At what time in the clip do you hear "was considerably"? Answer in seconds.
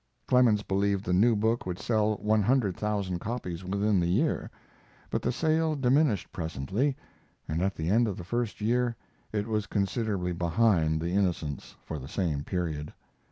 9.45-10.33